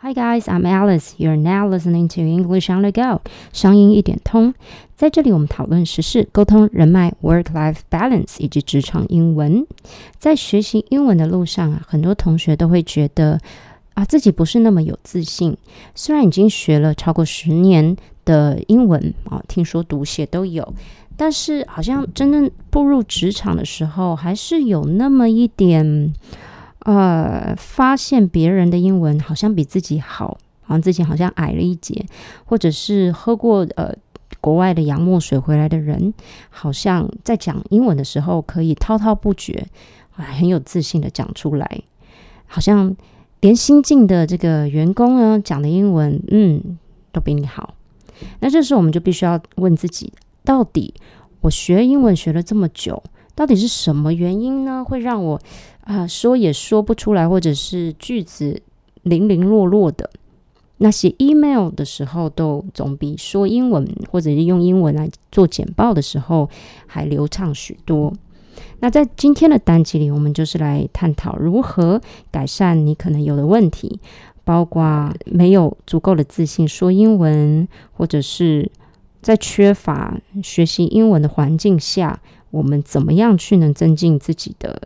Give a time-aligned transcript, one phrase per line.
[0.00, 1.16] Hi guys, I'm Alice.
[1.18, 3.20] You're now listening to English on the Go，
[3.52, 4.54] 声音一点通。
[4.94, 9.66] 在这里，我们讨论时事、沟通、人脉、work-life balance 以及职场英文。
[10.16, 13.40] 在学习英文的路上啊，很多同学都会觉得
[13.94, 15.56] 啊，自己不是那么有自信。
[15.96, 20.72] 虽然已经学了超过十年的英文啊，听说读写都有，
[21.16, 26.14] 但是好像真正步入职场的时候，还是有那么一点。
[26.80, 32.06] 呃，发现别人的英文好像比自己好，好像自己好像矮了一截，
[32.44, 33.94] 或者是喝过呃
[34.40, 36.14] 国外的洋墨水回来的人，
[36.50, 39.66] 好像在讲英文的时候可以滔滔不绝，
[40.12, 41.82] 很有自信的讲出来，
[42.46, 42.96] 好像
[43.40, 46.78] 连新进的这个员工呢讲的英文，嗯，
[47.12, 47.74] 都比你好。
[48.40, 50.12] 那这时候我们就必须要问自己，
[50.44, 50.94] 到底
[51.40, 53.02] 我学英文学了这么久，
[53.38, 54.84] 到底是什么原因呢？
[54.84, 55.40] 会让我
[55.82, 58.60] 啊，说也说不出来，或者是句子
[59.04, 60.10] 零零落落的。
[60.78, 66.50] 那写 email 的时候，都总比说英文或者是用英文来做简报的时候
[66.88, 68.12] 还流畅许多。
[68.80, 72.00] 那在今天的单集里，我们就是来探讨如何
[72.32, 74.00] 改善你可能有的问题，
[74.42, 78.68] 包括没有足够的自信说英文，或者是
[79.22, 84.82] 在缺乏学习英文的环境下，我们怎么样去能增进自己的。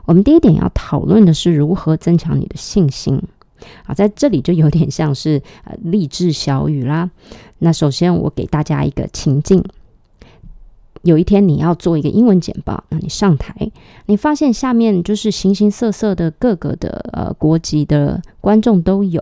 [0.04, 3.22] 我们第一点要讨论的是如何增强你的信心。
[3.91, 7.09] 啊，在这里就有点像是呃励志小语啦。
[7.59, 9.61] 那首先我给大家一个情境：
[11.01, 13.53] 有一天你要做一个英文简报，那你上台，
[14.05, 19.21] 你发现下面就是形形色色的各个的呃国籍的观众都有。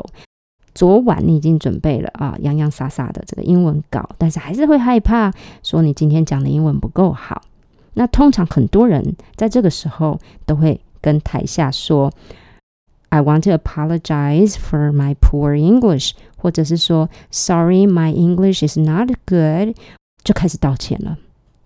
[0.76, 7.42] 昨晚你已经准备了啊洋洋洒洒的这个英文稿，但是还是会害怕说你今天讲的英文不够好。
[7.96, 12.14] 那通常很多人在这个时候都会跟台下说
[13.11, 19.77] ：“I want to apologize for my poor English，或者是说 Sorry, my English is not good。”
[20.23, 21.19] 就开始道歉了。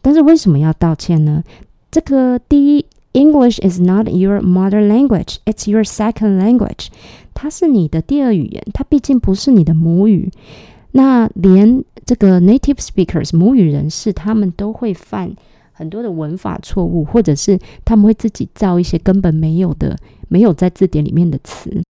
[0.03, 1.43] 但是为什么要道歉呢？
[1.91, 6.89] 这个第一，English is not your mother language; it's your second language。
[7.35, 10.31] 它是你的第二语言，它毕竟不是你的母语。
[10.93, 15.35] 那连这个 native speakers 母语人士，他们都会犯。
[15.74, 19.98] 很多的文法错误，或者是他们会自己造一些根本没有的、
[20.30, 21.84] 没有在字典里面的词。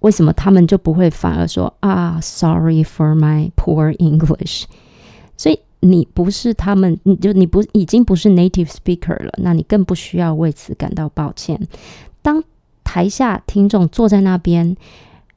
[0.00, 4.64] 为什么他们就不会反而说啊，Sorry for my poor English？
[5.36, 11.60] 所以你不是他们，你就你不已经不是 native speaker 了，那你更不需要为此感到抱歉。
[12.20, 12.44] 当
[12.84, 14.76] 台下听众坐在那边，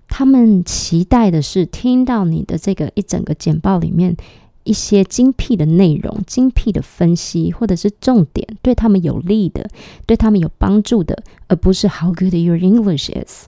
[0.07, 4.17] 他们期待的是听到你的这个一整个简报里面。
[4.64, 9.68] 一些精辟的内容、精辟的分析，或者是重点，对他们有利的、
[10.06, 13.46] 对他们有帮助的，而不是 How good your English is.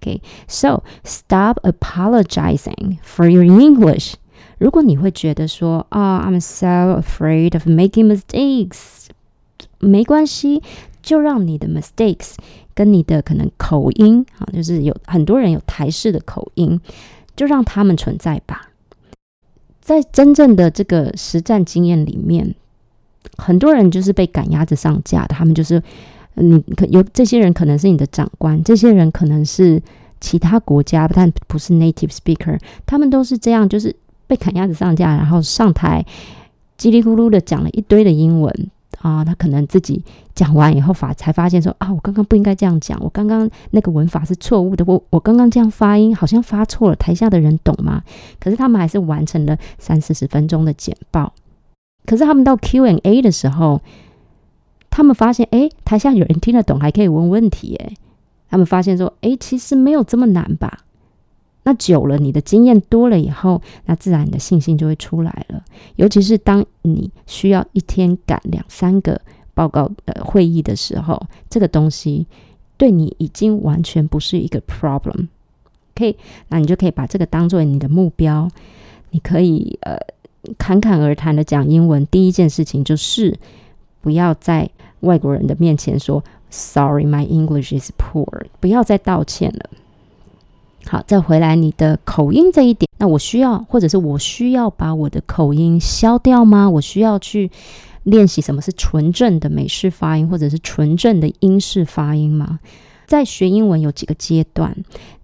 [0.00, 4.14] Okay, so stop apologizing for your English.
[4.58, 9.06] 如果你会觉得说啊，I'm so afraid of making mistakes，
[9.78, 10.62] 没关系，
[11.02, 12.34] 就让你的 mistakes
[12.74, 16.80] 跟你的可能口音啊，就是有很多人有台式的口音，
[17.36, 18.70] 就让他们存在吧。
[19.83, 22.55] 在真正的这个实战经验里面，
[23.37, 25.35] 很多人就是被赶鸭子上架的。
[25.35, 25.83] 他们就是
[26.35, 29.81] 你可有这些人可能是你的长官，这些人可能是
[30.21, 32.57] 其他国家，但不是 native speaker。
[32.85, 33.93] 他们都是这样，就是
[34.25, 36.05] 被赶鸭子上架，然后上台
[36.77, 38.71] 叽里咕噜的讲了一堆的英文，
[39.03, 40.01] 啊，他可能自己
[40.33, 48.01] 讲完以后发才发现说啊，我刚刚不应该这样讲，我刚刚那个文法是错误的，我我刚刚这样发音好像发错了，台下的人懂吗？
[48.39, 51.33] 可是他们还是完成了三四十分钟的简报。
[52.05, 53.81] 可是他们到 Q&A 的时候，
[54.89, 57.93] 他们发现，哎，台下有人听得懂，还可以问问题，哎，
[58.49, 60.79] 他们发现说，哎，其实没有这么难吧？
[61.63, 65.63] 那久了，你的经验多了以后，那自然你的信心就会出来了。
[65.95, 69.19] 尤其是当你需要一天赶两三个
[69.53, 72.27] 报告的会议的时候，这个东西
[72.75, 75.27] 对你已经完全不是一个 problem。
[75.95, 76.17] 可以，
[76.49, 78.49] 那你就可以把这个当做你的目标。
[79.11, 79.95] 你可以呃
[80.57, 82.05] 侃侃而谈的讲英文。
[82.07, 83.37] 第一件事情就是
[84.01, 84.67] 不要在
[85.01, 89.69] 外国人的面前说 “Sorry, my English is poor”，不要再道歉了。
[90.85, 96.69] 好，再回来你的口音这一点，那我需要，或者是我需要把我的口音消掉吗？
[96.69, 97.49] 我需要去
[98.03, 102.59] 练习什么是纯正的美式发音，或者是纯正的英式发音吗？
[103.05, 104.75] 在学英文有几个阶段，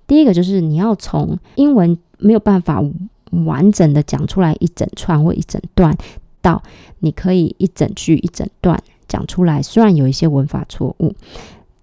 [0.08, 2.84] 第一个就是你要从英文没有办法
[3.32, 5.96] 完整的讲出来一整串或一整段，
[6.42, 6.64] 到
[7.00, 11.14] 你可以一整句一整段讲出来，虽然有一些文法错误。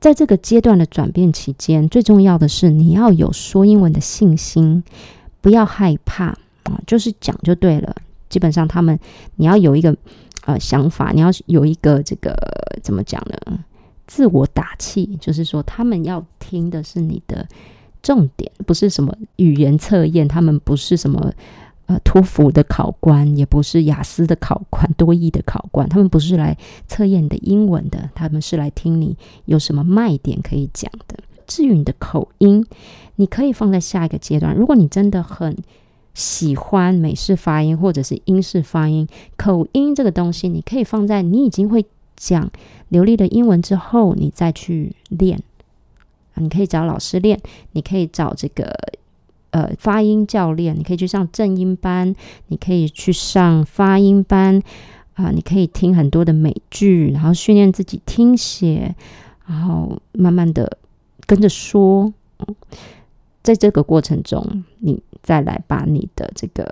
[0.06, 4.84] 在这个阶段的转变期间，最重要的是你要有说英文的信心，
[5.40, 7.92] 不要害怕啊，就是讲就对了。
[8.28, 8.96] 基本上，他们
[9.34, 9.96] 你要有一个
[10.44, 12.36] 呃想法，你要有一个这个
[12.84, 13.58] 怎么讲呢？
[14.06, 17.44] 自我打气，就是说他们要听的是你的
[18.00, 21.32] 重点，不是什么语言测验，他们不是什么。
[21.86, 31.16] 呃，托福的考官也不是雅思的考官，多义的考官，他们不是来测验你的英文的，他们是来听你有什么卖点可以讲的。
[31.46, 32.66] 至于你的口音，
[33.14, 34.52] 你可以放在下一个阶段。
[34.52, 35.56] 如果你真的很
[36.12, 39.06] 喜欢美式发音或者是英式发音，
[39.36, 41.86] 口音这个东西，你可以放在你已经会
[42.16, 42.50] 讲
[42.88, 45.40] 流利的英文之后，你再去练。
[46.34, 47.40] 你可以找老师练，
[47.72, 48.76] 你可以找这个。
[49.56, 52.14] 呃，发音教练，你可以去上正音班，
[52.48, 54.60] 你可以去上发音班
[55.14, 58.94] 啊，你可以听很多的美剧，然后训练自己听写，
[59.46, 60.76] 然后慢慢的
[61.26, 62.12] 跟着说。
[63.42, 66.66] 在这个过程中，你再来把你的这个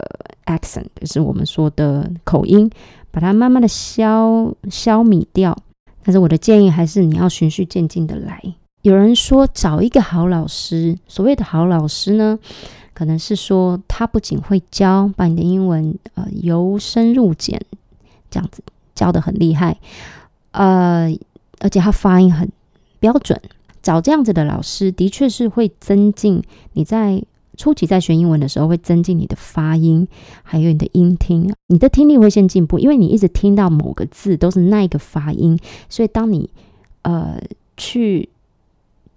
[0.45, 2.69] accent，就是我们说的口音，
[3.11, 5.57] 把它慢慢的消消弭掉。
[6.03, 8.43] 但是我的建议还是你要循序渐进的来。
[8.85, 12.39] 有人说找一个好老师，所谓的好老师呢，
[12.93, 17.59] 可能是说他不仅会教，把你的英文呃由深入浅
[18.31, 18.63] 这样子
[18.95, 19.79] 教的很厉害，
[20.51, 21.11] 呃，
[21.61, 22.47] 而且他发音很
[23.01, 23.41] 标准。
[23.83, 26.43] 找这样子的老师，的确是会增进
[26.75, 27.23] 你在
[27.57, 30.07] 初期在学英文的时候，会增进你的发音，
[30.43, 35.59] 还有你的音听，你的听力会先进步，因为你一直听到某个字都是那一个发音，
[35.89, 36.51] 所以当你
[37.01, 37.41] 呃
[37.79, 38.29] 去。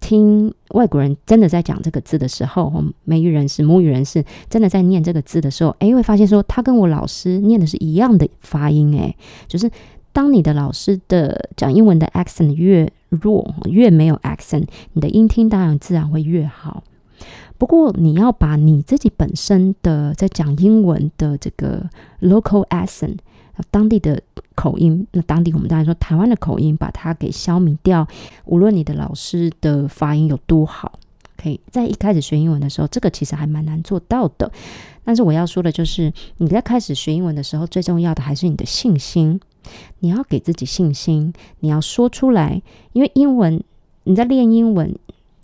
[0.00, 2.72] 听外国人真的在讲这个字的时候，
[3.04, 9.16] 美语人士、母语人士真的在念这个字的时候，诶，会发现说他跟我老师念的是一样的发音，诶，
[9.46, 9.70] 就是
[10.12, 16.82] 当你的老师的讲英文的 accent 越弱，越没有 accent，你的音听当然自然会越好。
[17.56, 21.88] 不过你要把你自己本身的在讲英文的这个
[22.20, 23.16] local accent。
[23.70, 24.22] 当地的
[24.54, 28.06] 口音，那当地我们当然说台湾的口音，把它给消弭掉。
[28.44, 30.98] 无论你的老师的发音有多好，
[31.36, 34.50] 可以在一开始学英文的时候，这个其实还蛮难做到的。
[35.04, 39.40] 但是我要说的就是，你在开始学英文的时候，最重要的还是你的信心。
[40.00, 42.62] 你要给自己信心，你要说出来，
[42.92, 43.62] 因为英文
[44.04, 44.94] 你在练英文。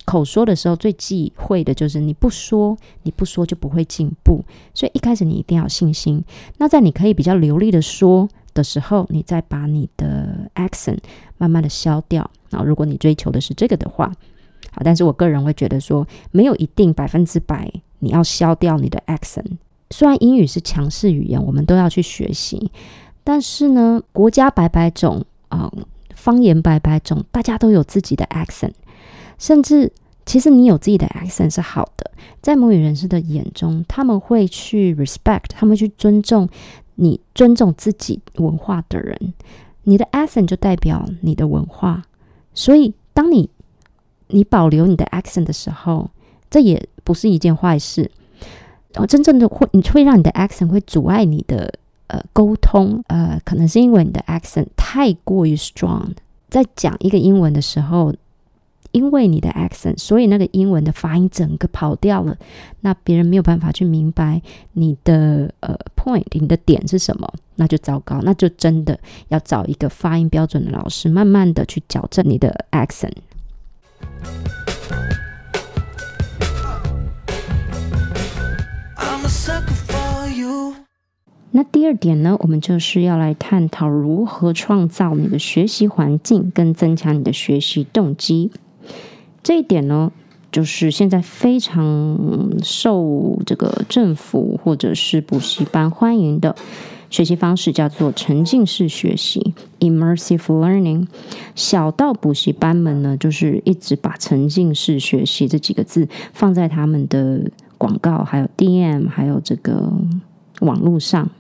[0.04, 4.44] 口说的时候最忌讳的就是你不说，你不说就不会进步。
[4.74, 6.22] 所以一开始你一定要有信心。
[6.58, 10.98] 那在你可以比较流利的说的时候，你再把你的 accent
[11.38, 12.30] 慢慢的消掉。
[12.50, 14.12] 啊，如果你追求的是这个的话，
[14.70, 19.56] 好，但是我个人会觉得说，没有一定百分之百你要消掉你的 accent。
[19.90, 22.70] 虽然英语是强势语言，我们都要去学习，
[23.24, 25.72] 但是呢，国家百百种啊，
[26.14, 28.72] 方言百百种，大家都有自己的 accent。
[29.38, 29.92] 甚至，
[30.24, 32.10] 其实你有自己的 accent 是好的，
[32.40, 36.48] 在母语人士的眼中，他们会去 respect，他们去尊重
[36.94, 39.34] 你，尊重自己文化的人。
[39.82, 42.04] 你的 accent 就代表你的文化，
[42.54, 43.50] 所以当你
[44.28, 46.08] 你保留你的 accent 的时候，
[46.48, 48.10] 这也不是一件坏事。
[48.92, 51.70] 然后真正的会，你会让你的 accent 会阻碍你的
[52.06, 56.12] 呃沟通，呃，可能是因为你的 accent 太过于 strong，
[56.48, 58.14] 在讲一个英文的时候。
[58.94, 62.36] 因为你的 accent，所以那个英文的发音整个跑掉了，
[62.82, 64.40] 那别人没有办法去明白
[64.74, 67.28] 你的呃 point，你的点是什么。
[67.56, 68.98] 那就糟糕，那就真的
[69.28, 73.10] 要找一个发音标准的老师，慢慢的去矫正你的 accent。
[81.56, 88.50] 那第二点呢，我们就是要来探讨如何创造你的学习环境，跟增强你的学习动机。
[89.44, 90.10] 这一点呢，
[90.50, 92.18] 就是现在非常
[92.62, 96.56] 受这个政府或者是补习班欢迎的
[97.10, 101.06] 学习方式，叫做沉浸式学习 （immersive learning）。
[101.54, 107.48] 小到补习班们呢，就是一直把沉浸式学习这几个字放在他们的
[107.78, 109.92] 广告、还有 DM、还有这个
[110.60, 111.30] 网络上。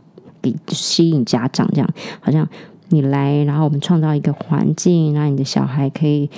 [0.68, 1.88] 吸引家长，这样
[2.20, 2.46] 好像
[2.90, 6.28] 你来，然后我们创造一个环境，让你的小孩可以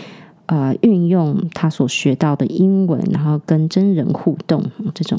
[0.46, 5.18] 呃运用他所学到的英文，然后跟真人互动这种。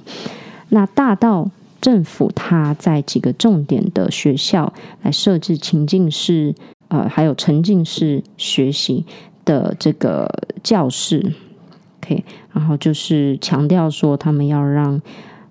[0.70, 6.56] 那大到政府，他在几个重点的学校来设置情境式
[6.88, 9.06] 呃，还有沉浸式学习
[9.46, 10.30] 的这个
[10.64, 11.34] 教室
[12.02, 15.02] ，OK，然后就是强调说他们要让。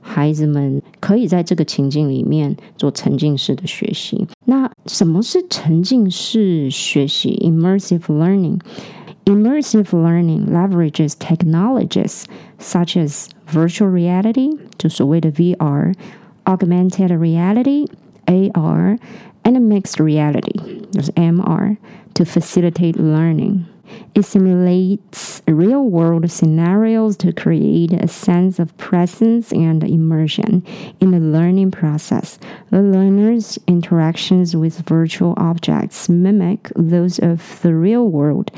[0.09, 4.25] 孩子们可以在这个情境里面做沉浸式的学习。
[4.45, 8.61] 那什么是沉浸式学习 （immersive learning）?
[9.26, 12.26] Immersive learning leverages technologies
[12.58, 17.88] such as virtual reality，就所谓的 VR、augmented reality
[18.26, 18.98] AR
[19.44, 21.78] and mixed reality，就是 MR
[22.14, 23.66] to facilitate learning.
[24.15, 30.65] It simulates real world scenarios to create a sense of presence and immersion
[31.01, 32.39] in the learning process.
[32.71, 38.51] The learner's interactions with virtual objects mimic those of the real world,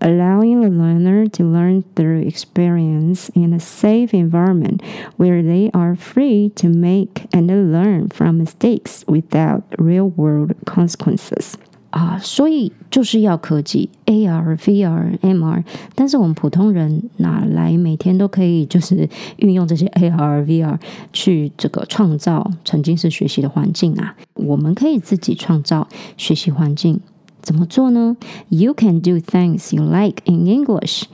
[0.00, 4.84] allowing the learner to learn through experience in a safe environment
[5.16, 11.56] where they are free to make and learn from mistakes without real world consequences.
[11.96, 20.78] 啊，所以就是要科技，AR、VR、MR，但是我们普通人哪来每天都可以就是运用这些 AR、VR
[21.14, 24.14] 去这个创造沉浸式学习的环境啊？
[24.34, 25.88] 我们可以自己创造
[26.18, 27.00] 学习环境，
[27.40, 28.18] 怎么做呢
[28.50, 31.04] ？You can do things you like in English，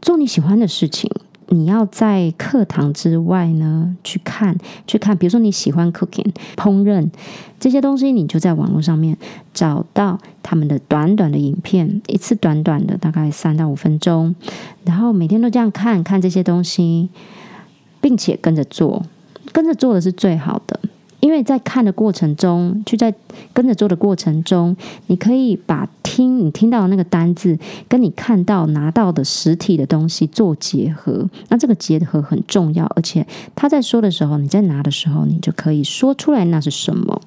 [0.00, 1.10] 做你喜欢的事情。
[1.48, 7.08] 你要在课堂之外呢，去看去看，比如说你喜欢 cooking 烹饪
[7.60, 9.16] 这些东西，你就在网络上面
[9.52, 14.34] 找到他们的短短的影片，一次短短的大概三到五分钟，
[14.84, 17.08] 然后每天都这样看看这些东西，
[18.00, 19.04] 并且跟着做，
[19.52, 20.80] 跟着做的是最好的。
[21.24, 23.14] 因为在看的过程中，就在
[23.54, 24.76] 跟着做的过程中，
[25.06, 31.26] 你可以把听你听到的那个单字，跟你看到拿到的实体的东西做结合。
[31.48, 37.18] 那这个结合很重要，而且他在说的时候，你在拿的时候，你就可以说出来那是什么。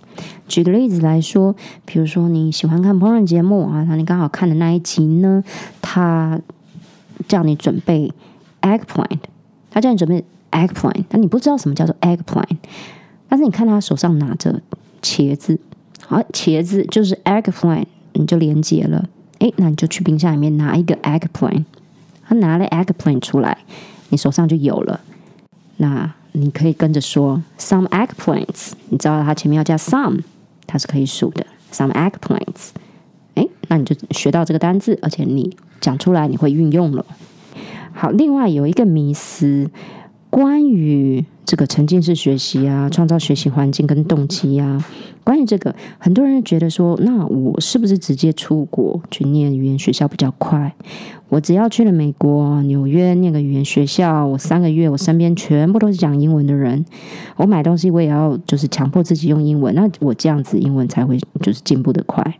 [0.48, 5.44] 举个例子来说，比如说你喜欢看烹饪节目啊，那你刚好看的那一集呢，
[5.82, 6.40] 他
[7.28, 8.14] 叫你准备
[8.62, 9.22] eggplant，
[9.72, 12.58] 他叫你准备 eggplant，但你不知道什么叫做 eggplant。
[13.30, 14.62] 但是你看他手上拿着
[15.02, 15.60] 茄子，
[16.06, 19.08] 好，茄子就是 eggplant，你就连接了。
[19.40, 21.66] 诶，那你就去冰箱里面拿一个 eggplant，
[22.26, 23.58] 他拿了 eggplant 出来，
[24.10, 25.02] 你手上就有了。
[25.78, 30.22] 那你可以跟着说 some eggplants，你知道它前面要加 some，
[30.66, 32.70] 它是可以数的 some eggplants。
[33.36, 37.06] 诶，那你就学到这个单字，而且你讲出来你会运用了。
[37.94, 39.70] 好，另外有一个迷思。
[40.30, 44.86] 关于这个沉浸式学习啊，创造学习环境跟动机啊，
[45.24, 50.76] 关于这个，很多人觉得说，那我是不是直接出国去念语言学校比较快？
[51.30, 56.86] 我只要去了美国纽约念个语言学校，我三个月，我身边全部都是讲英文的人，
[57.38, 62.38] 我买东西我也要就是强迫自己用英文，那我这样子英文才会就是进步的快。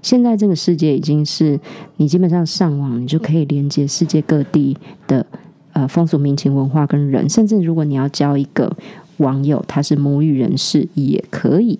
[0.00, 1.60] 现在这个世界已经是
[1.96, 5.26] 你基本上上网，你就可以连接世界各地的。
[5.72, 8.76] 呃，风俗民情、文化跟人，甚至如果你要交一个
[9.16, 11.78] 网友，他是母语人士也可以。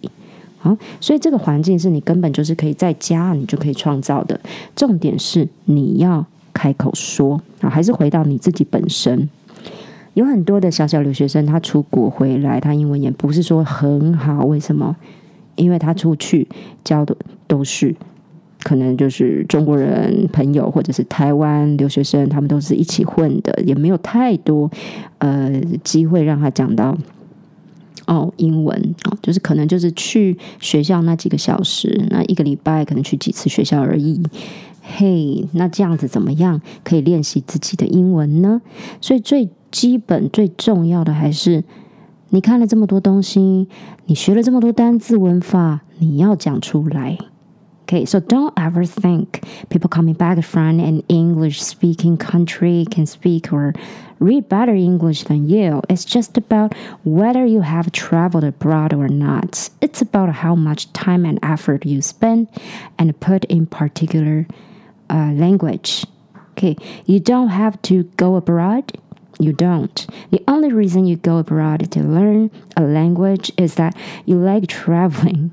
[0.59, 4.41] 好，所以这个环境是你根本就是可以在家，你就可以创造的。
[4.75, 9.29] 重点是你要开口说啊，还是回到你自己本身。
[10.15, 14.97] 有很多的小小留学生，他出国回来，他英文也不是说很好，为什么？
[15.57, 16.49] 因为他出去
[16.85, 17.95] 教的都是。
[18.63, 24.71] 可能就是中国人朋友，或者是台湾留学生，他们都是一起混的，也没有太多
[25.19, 25.51] 呃
[25.83, 26.97] 机会让他讲到
[28.07, 34.23] 哦英文哦，就是可能就是去学校那几个小时，那一个礼拜可能去几次学校而已。
[34.83, 38.61] 嘿，那这样子怎么样可以练习自己的英文呢？
[39.01, 41.63] 所以最基本最重要的还是
[42.31, 43.69] 你看了这么多东西，
[44.07, 47.19] 你学了这么多单字文法，你要讲出来。
[47.93, 53.75] Okay, so don't ever think people coming back from an English speaking country can speak or
[54.19, 55.83] read better English than you.
[55.91, 59.69] It's just about whether you have traveled abroad or not.
[59.83, 62.49] It's about how much time and effort you spend
[62.99, 64.47] and put in particular
[65.11, 66.07] uh, language.
[66.53, 68.99] Okay, you don't have to go abroad.
[69.39, 70.07] You don't.
[70.31, 73.95] The only reason you go abroad to learn a language is that
[74.25, 75.53] you like traveling.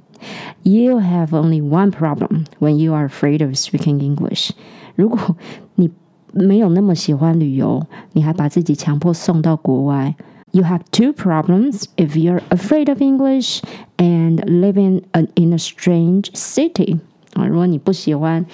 [0.62, 4.50] You have only one problem when you are afraid of speaking English.
[4.94, 5.36] 如果
[5.74, 5.90] 你
[6.32, 10.14] 没有那么喜欢旅游，你还把自己强迫送到国外。
[10.52, 13.60] You have two problems if you're afraid of English
[13.96, 15.02] and living
[15.34, 17.00] in a strange city.
[17.34, 18.46] 啊，如果你不喜欢，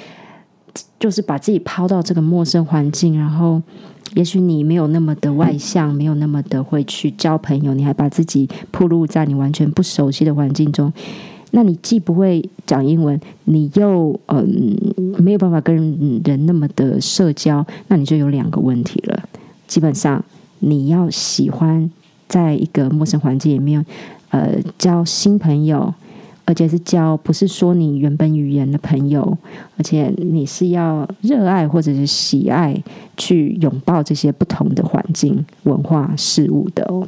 [0.99, 3.62] 就是把自己抛到这个陌生环境，然后
[4.14, 10.93] 也许你没有那么的外向，没有那么的会去交朋友，你还把自己暴露在你完全不熟悉的环境中。
[11.52, 14.75] 那你既不会讲英文，你又嗯
[15.18, 19.24] 没有办法跟人那么的社交，那你就有两个问题了。
[19.68, 20.24] 基本上
[20.60, 21.90] 你要喜欢
[22.28, 23.86] 在一个陌生环境里面，
[24.30, 25.94] 呃，交新朋友，
[26.44, 29.38] 而且是交不是说你原本语言的朋友，
[29.78, 32.84] 而且你是要热爱或者是喜爱
[33.16, 37.08] 去拥抱这些不同的环境、文化、事物的哦。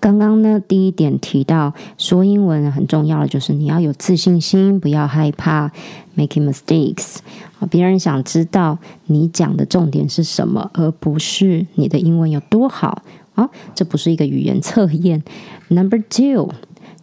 [0.00, 5.70] 刚刚呢，第一点提到说英文很重要的就是你要有自信心，不要害怕
[6.16, 7.18] making mistakes
[7.58, 7.68] 啊。
[7.70, 13.02] 别人想知道你讲的重点是什么，而不是你的英文有多好
[13.34, 13.50] 啊。
[13.74, 15.22] 这不是一个语言测验。
[15.68, 16.48] Number two，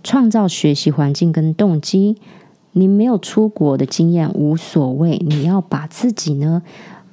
[0.04, 2.18] 创造学习环境跟动机。
[2.72, 6.62] 你没有出国的经验无所谓，你要把自己呢。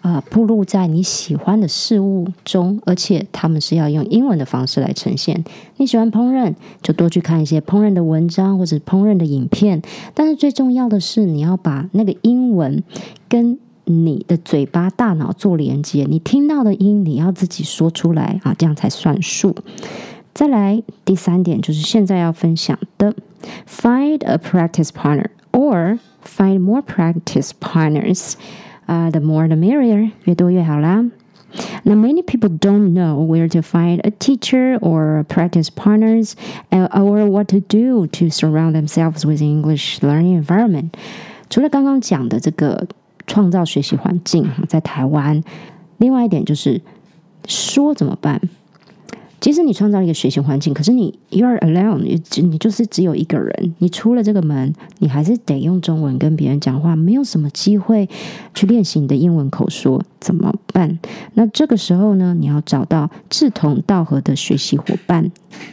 [0.05, 5.43] 啊，铺露在你喜欢的事物中，而且他们是要用英文的方式来呈现。
[5.79, 9.81] 你喜欢烹饪，就多去看一些烹饪的文章或者烹饪的影片。
[10.13, 12.83] 但是最重要的是，你要把那个英文
[13.31, 16.05] 跟你的嘴巴、大脑做连接。
[16.07, 19.57] 你听到的音，你要自己说出来啊，这样才算数。
[20.35, 23.15] 再来，第三点就是现在要分享的
[23.67, 28.35] ：find a practice partner or find more practice partners。
[28.88, 31.06] uh, the more the merrier，越多越好啦。
[31.84, 36.34] Now, many people don't know where to find a teacher or practice partners
[36.70, 40.92] uh, or what to do to surround themselves with English learning environment.
[41.50, 42.88] 除了刚刚讲的这个
[43.26, 45.44] 创造学习环境，在台湾，
[45.98, 46.80] 另外一点就是
[47.48, 48.40] 说怎么办？
[49.45, 53.75] 其实你创造一个学习环境，可是你 you are alone，你你就是只有一个人。
[53.77, 58.09] 你出了这个门，你还是得用中文跟别人讲话，没有什么机会
[58.55, 60.99] 去练习你的英文口说，怎么办？
[61.35, 65.31] 那这个时候呢，你要找到志同道合的学习伙伴，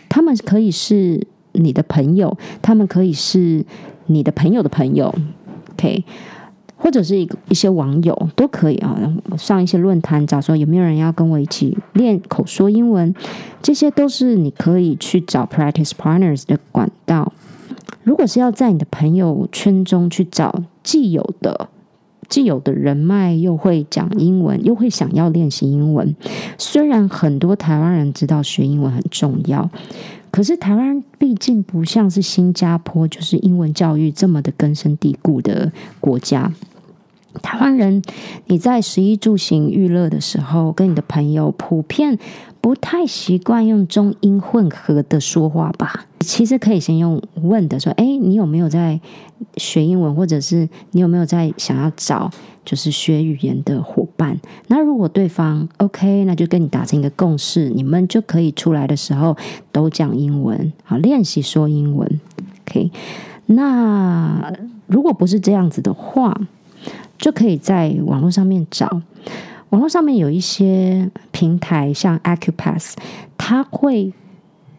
[0.10, 3.66] 他们可以是你的朋友，他们可以是
[4.08, 5.16] 你的朋友的朋友
[5.76, 6.04] ，OK。
[6.82, 8.98] 或者是一个一些网友都可以啊，
[9.38, 13.14] 上一些论坛找说有没有人要跟我一起练口说英文，
[13.62, 17.32] 这些都是你可以去找 practice partners 的管道。
[18.04, 21.70] 如果是要在你的朋友圈中去找既有的
[22.28, 26.16] 既有的人脉，又会讲英文，又会想要练习英文，
[26.58, 29.70] 虽然很多台湾人知道学英文很重要，
[30.32, 36.52] 可是台湾毕竟不像是新加坡，就是英文教育这么的根深蒂固的国家。
[37.42, 38.02] 台湾人，
[38.48, 42.20] 你在十一住行娱乐的时候，跟你的朋友普遍
[42.60, 46.06] 不太习惯用中英混合的说话吧？
[46.20, 49.00] 其实可以先用问的说：“哎，你有没有在
[49.58, 50.14] 学英文？
[50.14, 52.30] 或者是你有没有在想要找
[52.64, 59.36] 就是学语言的伙伴？”那如果对方 OK，那就跟你达成一个共识，你们就可以出来的时候
[59.72, 62.20] 都讲英文，好练习说英文。
[62.68, 62.92] OK，
[63.48, 64.54] 那
[64.86, 66.40] 如果不是这样子的话，
[67.22, 69.02] 就可以在网络上面找，
[69.70, 72.96] 网络上面有一些平台，像 Acupass，
[73.38, 74.12] 它会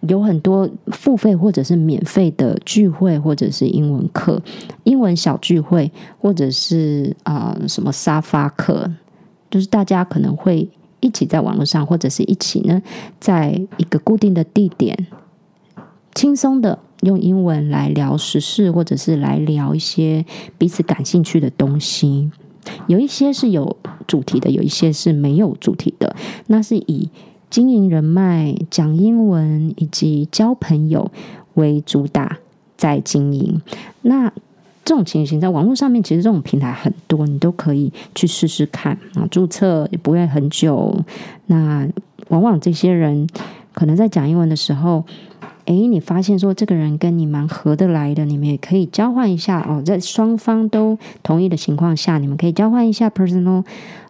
[0.00, 4.42] 有很多付费或者是免费的聚会，或者是英文课、
[4.83, 8.90] 英文小聚会，或者是啊什么沙发课，
[9.48, 12.83] 就是大家可能会一起在网络上，或者是一起呢，
[13.20, 15.07] 在一个固定的地点
[16.12, 20.24] 轻松的用英文来聊时事，或者是来聊一些
[20.56, 22.30] 彼此感兴趣的东西。
[22.86, 26.14] 有一些是有主题的，有一些是没有主题的。
[26.46, 27.10] 那是以
[27.50, 31.10] 经营人脉、讲英文以及交朋友
[31.54, 32.38] 为主打
[32.76, 33.60] 在经营。
[34.02, 34.32] 那
[34.84, 39.26] 这种情形在网络上面，其实这种平台很多，你都可以去试试看啊。
[39.28, 41.04] 注册也不会很久。
[41.46, 41.88] 那
[42.28, 43.26] 往往这些人
[43.74, 45.04] 可能在讲英文的时候。
[45.66, 49.81] 诶，你发现说这个人跟你蛮合得来的，你们也可以交换一下哦。
[49.85, 53.64] 在双方都同意的情况下，你们可以交换一下 personal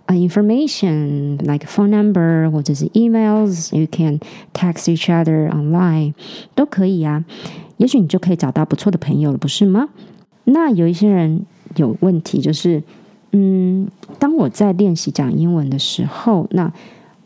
[0.06, 3.76] 啊 information，like phone number 或者是 emails。
[3.78, 4.20] You can
[4.54, 6.14] text each other online，
[6.54, 7.24] 都可以啊。
[7.76, 9.88] 也许你就可以找到不错的朋友了，不是吗？
[10.44, 11.44] 那有一些人
[11.76, 12.82] 有问题，就是
[13.32, 13.88] 嗯，
[14.18, 16.72] 当我在练习讲英文的时候，那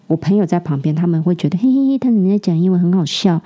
[0.09, 3.41] 我朋友在旁边，他们会觉得嘿嘿嘿，他们在讲英文很好笑。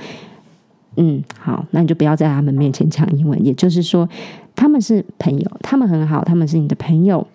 [0.96, 3.44] 嗯，好，那你就不要在他们面前讲英文。
[3.44, 4.08] 也就是说，
[4.54, 7.26] 他们是朋友，他们很好，他们是你的朋友。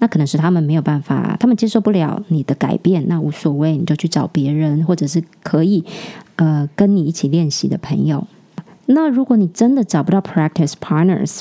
[0.00, 5.84] 那可能是他们没有办法，他们接受不了你的改变，那无所谓，你就去找别人，或者是可以
[6.36, 8.24] 呃跟你一起练习的朋友。
[8.86, 11.40] 那如果你真的找不到 practice partners，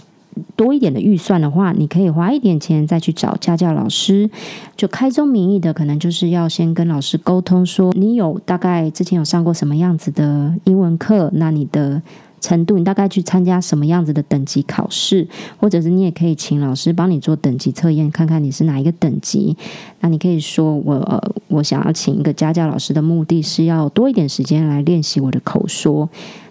[0.55, 4.29] 多一点的预算的话，你可以花一点钱再去找家教老师。
[4.75, 12.01] 就开宗明义的，可能就是要先跟老师沟通，说你有大概之前有上过什么样子的英文课，那你的
[12.39, 15.27] 程度，你大概去参加什么样子的等级考试，
[15.59, 19.57] 或者是你也可以请老师帮你做等级测验，看看你是哪一个等级。
[20.01, 26.07] 那你可以说，我我想要请一个家教老师的目的是要多一点时间来练习我的口说，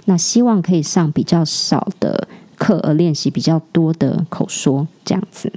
[0.06, 2.26] 那希望可以上比较少的。
[2.56, 5.52] 课而练习比较多的口说，这样子，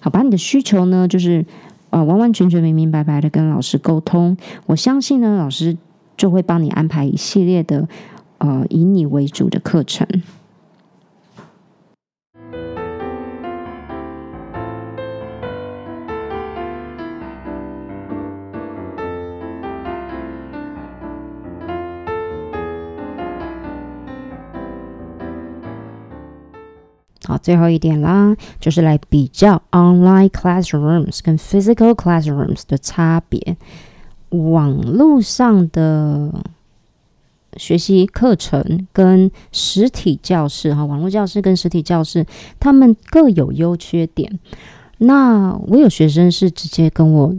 [0.00, 1.44] 好，把你的需求呢，就是
[1.90, 5.76] 呃完完全全明明白白的跟老师沟通，我相信呢，老师
[6.16, 7.88] 就会帮你安排一系列的
[8.38, 10.06] 呃以你为主的课程。
[27.26, 33.56] 好，最后一点啦，就是来比较 online classrooms 跟 physical classrooms 的差别。
[34.28, 36.30] 网络上的
[37.56, 42.26] 学习课程跟实体教室，哈，网络教室跟实体教室，
[42.60, 44.38] 他们各有优缺点。
[44.98, 47.34] 那我有学生是直接跟我，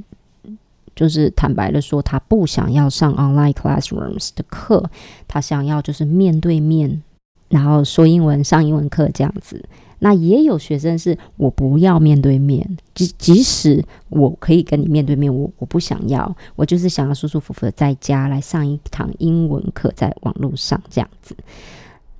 [0.95, 4.89] 就是坦白的说，他不想要上 online classrooms 的课，
[5.27, 7.03] 他想要就是面对面。
[7.49, 9.63] 然后说英文，上英文课这样子。
[9.99, 21.35] 那也有学生是我不要面对面，即即使我可以跟你面对面，我我不想要，我就是想要舒舒服服的在家来上一堂英文课，在网络上这样子。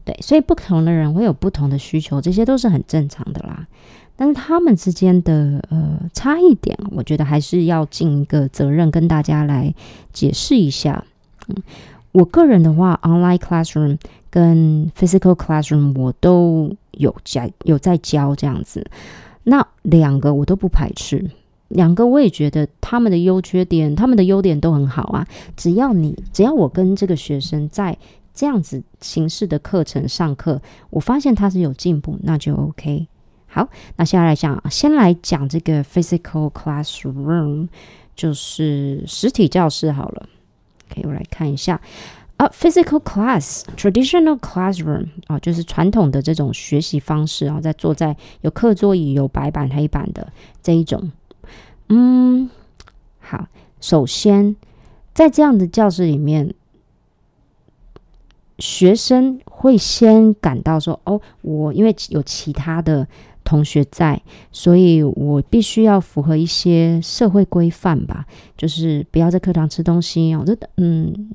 [0.05, 3.67] 对，所以不同的人会有不同的需求，这些都是很正常的啦。
[4.15, 9.75] 但是他们之间的呃差异点，我觉得还是要尽一个责任跟大家来
[10.13, 11.03] 解释一下。
[11.49, 11.55] 嗯，
[12.15, 13.97] 我个人的话，online classroom。
[14.27, 18.85] 跟 physical classroom 我都有教有在教这样子，
[19.43, 21.25] 那两个我都不排斥，
[21.69, 25.25] 两个我也觉得他们的优缺点，他们的优点都很好啊。
[25.55, 27.97] 只要你只要我跟这个学生在
[28.33, 33.07] 这样子形式的课程上课，我发现他是有进步，那就 OK。
[33.47, 37.69] 好，那现在来讲，先来讲这个 physical classroom，
[38.17, 40.27] 就是实体教室好了。
[40.95, 41.79] OK，我来看一下。
[42.37, 50.27] 啊，physical class traditional classroom 啊，就是传统的这种学习方式啊，在坐在有课桌椅、有白板、黑板的
[50.61, 51.11] 这一种。
[51.87, 52.49] 嗯，
[53.21, 53.47] 好，
[53.79, 54.55] 首先
[55.13, 56.53] 在这样的教室里面，
[58.59, 63.07] 学生会先感到说：“哦，我因为有其他的
[63.45, 68.25] 同学在，所以我必须要符合一些社会规范吧，
[68.57, 71.29] 就是不要在课堂吃东西哦。”这嗯。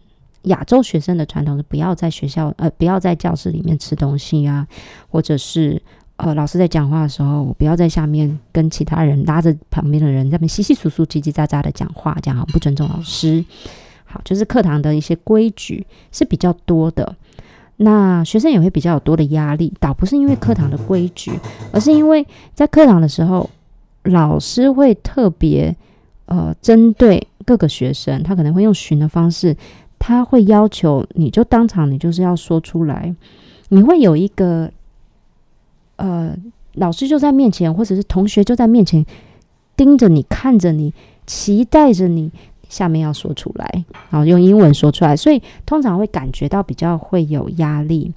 [0.44, 4.66] 亚洲学生的传统是不要在学校呃不要在教室里面吃东西啊，
[5.10, 5.82] 或者是
[6.16, 13.44] 呃老师在讲话的时候，我不要在下面跟其他人拉着旁边的人在那边稀稀疏疏、叽叽喳喳的讲话，这样不尊重老师。
[14.06, 17.14] 好，就是课堂的一些规矩是比较多的，
[17.82, 21.32] 那学生也会比较多的压力，倒不是因为课堂的规矩，
[21.72, 23.48] 而是因为在课堂的时候，
[24.04, 25.74] 老师会特别
[26.26, 29.56] 呃针对各个学生，他可能会用询的方式。
[30.02, 33.14] 他会要求你就当场，你就是要说出来。
[33.68, 34.70] 你会有一个，
[35.96, 36.34] 呃，
[36.74, 39.04] 老师就在面前，或者是同学就在面前
[39.76, 40.94] 盯着你，看着你，
[41.26, 42.30] 期待着你
[42.70, 48.10] 下面要说出来，然后用英文说出来，所以通常会感觉到比较会有压力。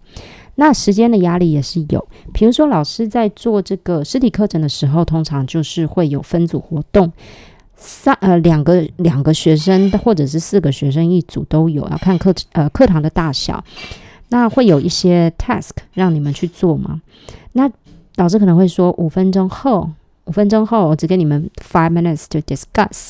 [0.55, 7.11] 那时间的压力也是有，比如说老师在做这个实体课程的时候，通常就是会有分组活动，
[7.75, 13.63] 三呃两个两个学生或者是四个学生一组都有，要看课呃课堂的大小。
[14.29, 17.01] 那会有一些 task 让你们去做吗？
[17.53, 17.69] 那
[18.17, 19.89] 老师可能会说五分钟后，
[20.25, 23.09] 五分钟后我只给你们 five minutes to discuss。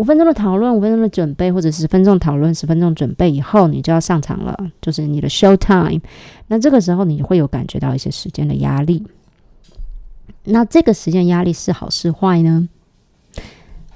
[0.00, 6.00] 五分钟的讨论，五分钟的准备，或者十分钟讨论，十分钟准备以后，你就要上场了，就是你的 show time。
[6.46, 9.04] 那这个时候你会有感觉到一些时间的压力。
[10.44, 12.66] 那这个时间压力是好是坏呢？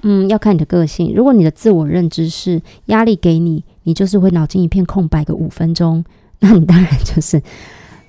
[0.02, 1.14] 嗯，要看你的个性。
[1.16, 6.04] 如果你的自我认知是压力给你，你就是会脑筋一片空白个五分钟，
[6.40, 7.42] 那你当然就是。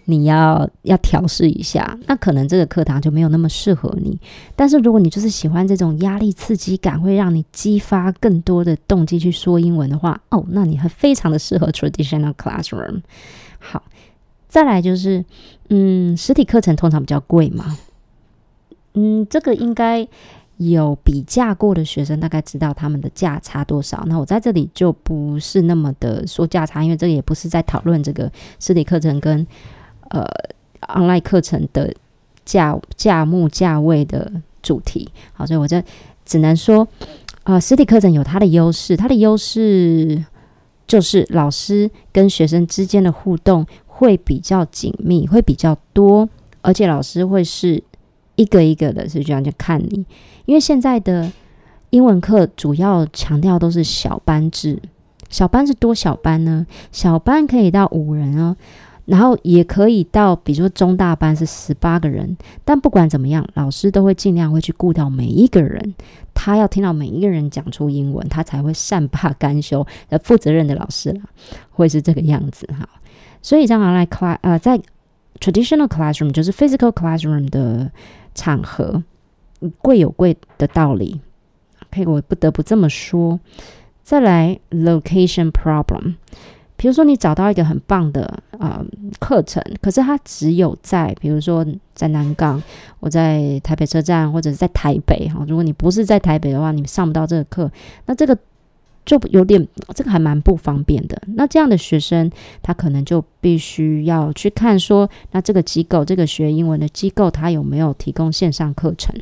[0.07, 4.19] 你要要调试一下，那可能这个课堂就没有那么适合你。
[4.55, 13.01] 但是如果你就是喜欢这种压力刺激感，会让你激发更多的动机去说英文的话，哦，那你还非常的适合 traditional classroom。
[13.57, 13.81] 好，
[14.47, 15.25] 再来就是，
[15.69, 17.75] 嗯，实体课程通常比较贵嘛，
[18.93, 20.07] 嗯，这个应该
[20.57, 24.03] 有比价过的学生大概知道他们的价差多少。
[24.05, 29.47] 那我在这里就不是那么的说价差，因为这个也不是在讨论这个实体课程跟。
[30.21, 31.93] 呃，online 课程的
[32.45, 35.83] 价价目价位的主题，好，所以我这
[36.25, 36.87] 只能说，
[37.43, 40.23] 呃，实体课程有它的优势，它的优势
[40.87, 46.29] 就是老师跟学生之间的互动会比较紧密，会比较多，
[46.61, 47.83] 而且老师会是
[48.35, 50.05] 一个一个的，是这样就看你，
[50.45, 51.31] 因为现在的
[51.89, 54.79] 英文课主要强调都是小班制，
[55.29, 56.65] 小班是多小班呢？
[56.91, 58.55] 小班可以到五人哦。
[59.05, 65.93] 然后也可以到，比如说中大班是十八个人，但不管怎么样，老师都会尽量会去顾到每一个人，
[66.33, 69.85] 他要听到每一个人讲出英文，他才会善罢甘休。
[70.09, 71.21] 呃，负责任的老师啦，
[71.69, 72.89] 会是这个样子哈。
[73.41, 74.81] 所以这样来 class 呃，在
[75.39, 77.91] traditional classroom 就是 physical classroom 的
[78.33, 79.03] 场合，
[79.83, 81.21] 贵有贵的道理。
[81.91, 83.39] OK，我不得不这么说。
[84.01, 86.15] 再来 location problem。
[86.85, 88.79] 比如说，你找到一个很棒的啊
[89.19, 92.61] 课程，可是它只有在，比如说在南港，
[92.99, 95.43] 我在台北车站，或者是在台北哈。
[95.47, 97.71] 如果你不是在台北的话，你上不到这个课，
[98.05, 98.37] 那这个
[99.03, 101.19] 就有点，这个还蛮不方便的。
[101.29, 102.29] 那这样的学生，
[102.61, 109.19] 他可能就必须要去看说，那这个机构，这个学英文的机构，它有没有提供线上课程？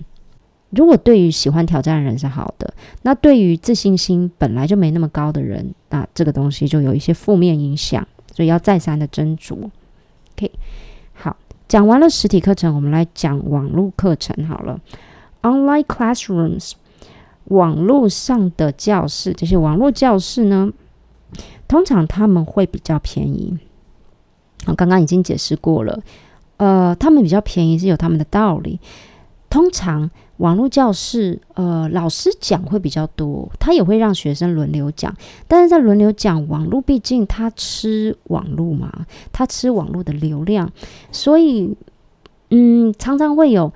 [0.71, 2.73] 如果对于喜欢挑战的人是好的，
[3.03, 9.69] 那对于自信心本来就没那么高的人，那这个东西就有一些负面影响，所以要再三的斟酌。
[10.33, 10.51] OK，
[11.13, 14.81] 好，讲完了实体课程，我们来讲网络课程好了。
[15.43, 16.71] Online classrooms，
[17.43, 20.71] 网络上的教室，这些网络教室呢，
[21.67, 23.55] 通常他们会比较便宜。
[24.65, 26.01] 我刚刚已经解释过了，
[26.57, 28.79] 呃，他们比较便宜是有他们的道理，
[29.47, 30.09] 通常。
[30.37, 35.13] 网络教室，呃，老师讲会比较多，他也会让学生轮流讲，
[35.47, 40.69] 但是在轮流讲，网络毕竟他吃网络嘛，他吃网络的流量，
[41.11, 41.75] 所以，
[42.49, 43.71] 嗯，常常会有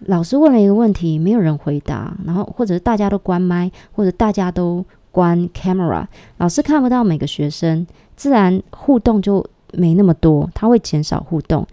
[0.00, 6.04] 老师问了一个问题，没有人回答，然后或者是大家都关麦，或者大家都关 camera，
[6.38, 11.66] 老师看不到每个学生，自然互动就没那么多，他会减少互动，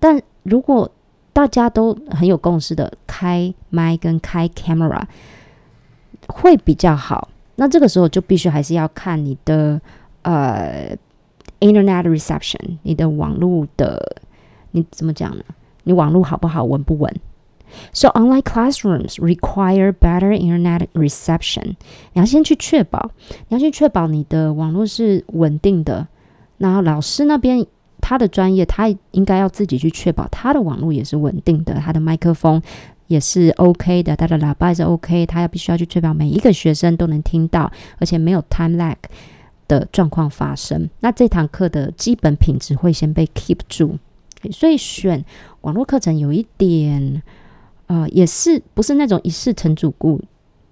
[0.00, 0.90] 但如果
[1.34, 5.02] 大家都很有共识的，开麦跟开 camera
[6.28, 7.28] 会比较好。
[7.56, 9.80] 那这个时候就必须还是要看你的
[10.22, 10.96] 呃
[11.58, 14.16] internet reception，你的网络的
[14.70, 15.42] 你怎么讲呢？
[15.82, 17.12] 你网络好不好，稳不稳
[17.92, 21.74] ？So online classrooms require better internet reception。
[22.12, 23.10] 你要先去确保，
[23.48, 26.06] 你要去确保你的网络是稳定的。
[26.58, 27.66] 然后老师那边。
[28.06, 32.60] 他的专业，他应该要自己去确保他的网络也是稳定的，他的麦克风
[33.06, 38.96] 也是 OK 的，他的喇叭也是 OK，他要必须要去确保每一个学生都能听到，而且没有 time lag
[39.66, 40.90] 的状况发生。
[41.00, 43.96] 那这堂课的基本品质会先被 keep 住，
[44.52, 45.24] 所以选
[45.62, 47.22] 网络课程有一点，
[47.86, 50.20] 呃，也是不是那种一试成主顾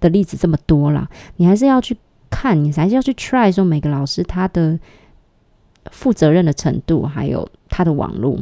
[0.00, 1.96] 的例子这么多啦，你还是要去
[2.28, 4.78] 看，你还是要去 try 说每个老师他的。
[5.90, 8.38] 负责任的程度，还有他的网络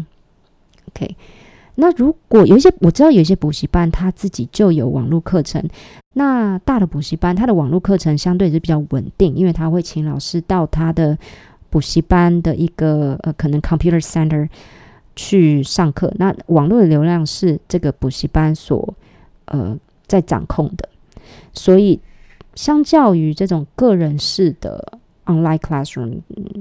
[0.89, 1.17] ，OK。
[1.77, 5.67] 那如果有一些我知道有一些补习班，他自己就有网络课程。
[6.15, 11.17] 那大的补习班，他的网络课程相对是比较稳定，因为他会请老师到他的
[11.71, 14.47] 补习班的一个呃可能 computer center
[15.17, 16.13] 去上课。
[16.17, 18.93] 那网络的流量是这个补习班所
[19.47, 20.89] 呃在掌控的，
[21.55, 21.99] 所以
[22.55, 26.19] 相较于这种个人式的 online classroom，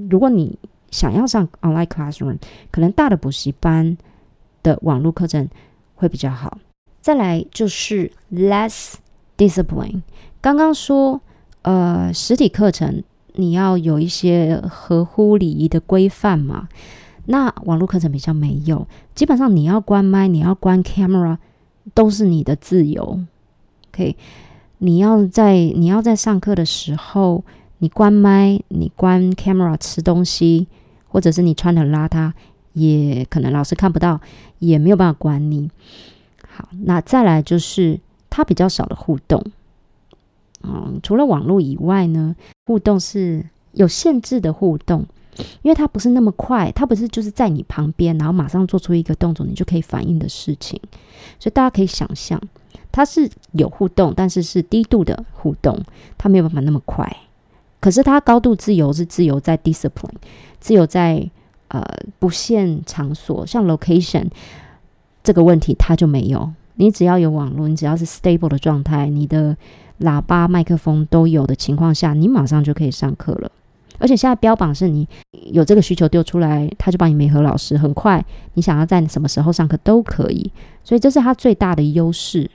[0.10, 0.58] 如果你
[0.92, 2.38] 想要上 online classroom，
[2.72, 3.98] 可能大的补习班
[4.64, 5.48] 的网络课程
[5.96, 6.58] 会比较好。
[7.02, 8.96] 再来就是 less
[9.38, 10.02] discipline。
[10.42, 11.22] 刚刚说，
[11.62, 16.68] 呃，实体课程你要有一些合乎礼仪的规范嘛，
[17.26, 21.38] 那网络课程比较没有，基本上你要关麦，你要关 camera，
[21.94, 23.20] 都是你的自由。
[23.92, 24.16] OK，
[24.80, 27.44] 你要在你要在上课的时候，
[27.80, 30.68] 你关麦，你关 camera 吃东西，
[31.08, 32.32] 或者是你穿的邋遢，
[32.74, 34.20] 也可能老师看不到，
[34.60, 35.70] 也没有办法管你。
[36.48, 39.44] 好，那再来就是它比较少的互动。
[40.62, 45.06] 嗯，除了网络以外呢，互动是有限制的互动，
[45.62, 50.78] 因为它不是那么快，它不是就是在你旁边，然后马上做出一个动作，你就可以反应的事情。
[51.40, 52.42] 所以大家可以想象，
[52.92, 55.82] 它是有互动，但是是低度的互动，
[56.18, 57.10] 它没有办法那么快。
[57.80, 60.16] 可是它高度自由是自由在 discipline，
[60.60, 61.30] 自由在
[61.70, 61.84] 呃
[62.20, 64.28] 不限场所，像 location。
[65.22, 69.56] 这个问题它就没有，你只要有网络，你只要是 stable 的状态，你的
[70.00, 73.52] 喇叭、麦克风都有的情况下，你马上就可以上课了。
[73.98, 75.06] 而且现在标榜是你
[75.52, 80.52] 有这个需求丢出来，他就帮你媒合老师，很快你想要在什么时候上课都可以，
[80.86, 82.50] 所以这是它最大的优势。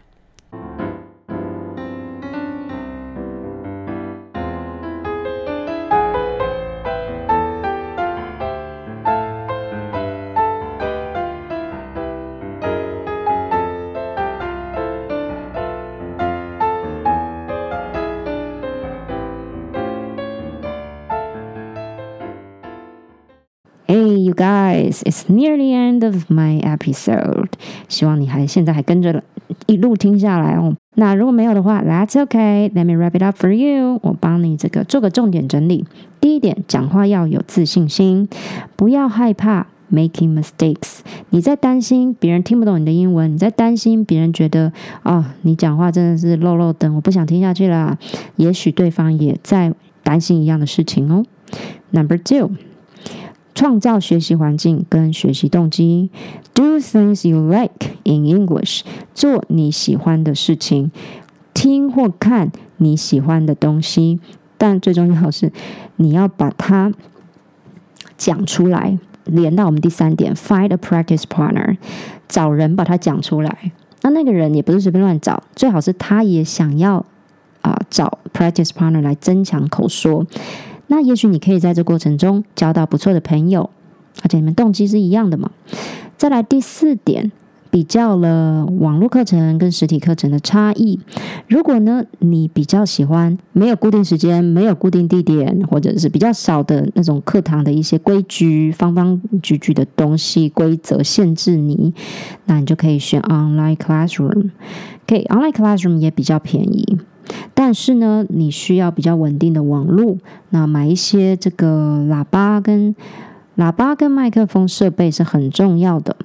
[24.34, 25.02] Guys!
[25.04, 27.48] It's near the end of my episode.
[27.88, 29.22] 希望你还现在还跟着
[29.66, 30.74] 一路听下来哦。
[30.96, 32.70] 那如果没有的话，That's okay.
[32.70, 33.98] Let me wrap it up for you.
[34.02, 35.84] 我帮你这个做个重点整理。
[36.20, 38.28] 第一点，讲话要有自信心，
[38.76, 41.00] 不要害怕 making mistakes。
[41.30, 47.98] 你在担心别人听不懂你的英文，你在担心别人觉得哦，你讲话真的是漏漏等，我不想听下去了。
[48.36, 51.24] 也许对方也在担心一样的事情哦。
[51.90, 52.50] Number two.
[53.54, 56.10] 创造学习环境跟学习动机
[56.52, 58.80] ，Do things you like in English，
[59.14, 60.90] 做你喜欢的事情，
[61.54, 64.18] 听或看你喜欢的东西，
[64.58, 65.52] 但最重要是
[65.96, 66.92] 你要把它
[68.16, 68.98] 讲出来。
[69.24, 71.78] 连到我们第三点，Find a practice partner，
[72.28, 73.72] 找人把它讲出来。
[74.02, 77.06] 那那个人也不是随便乱找，最好是他也想要
[77.62, 80.26] 啊找 practice partner 来增强口说。
[80.86, 83.70] 那也许你可以在这过程中交到不错的朋友，
[84.22, 85.50] 而且你们动机是一样的嘛。
[86.16, 87.32] 再来第四点，
[87.70, 91.00] 比较了网络课程跟实体课程的差异。
[91.48, 101.92] 如果呢，你比较喜欢没有固定时间、没有固定地点，或者是比较少的那种课堂的一些规矩、方方矩矩的东西、规则限制你，
[102.44, 104.50] 那你就可以选 online classroom。
[105.06, 106.98] 可以，online classroom 也比较便宜。
[107.54, 110.18] 但是呢，你需要比较稳定的网络，
[110.50, 112.94] 那买一些这个喇叭跟
[113.56, 116.16] 喇叭跟麦克风设备是很重要的。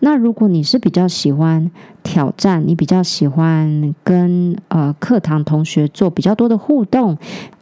[0.00, 1.70] 那如果你是比较喜欢
[2.02, 7.16] 挑战，你比较喜欢跟呃课堂同学做比较多的互动，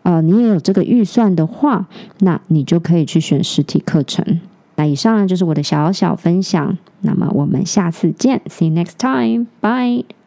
[0.05, 1.87] 呃，你也有这个预算的话，
[2.21, 4.41] 那你就可以去选实体课程。
[4.77, 10.18] 那以上呢就是我的小小分享，那么我们下次见，See you next time，bye。